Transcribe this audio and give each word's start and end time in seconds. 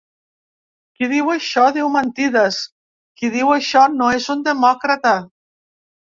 Qui 0.99 1.09
diu 1.11 1.29
això 1.33 1.65
diu 1.75 1.91
mentides; 1.97 2.57
qui 3.21 3.31
diu 3.37 3.53
això 3.59 3.85
no 4.01 4.09
és 4.19 4.33
un 4.37 4.43
demòcrata. 4.51 5.15